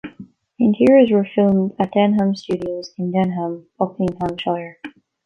Interiors 0.57 1.11
were 1.11 1.27
filmed 1.35 1.75
at 1.77 1.91
Denham 1.91 2.33
Studios, 2.33 2.91
in 2.97 3.11
Denham, 3.11 3.67
Buckinghamshire. 3.77 4.79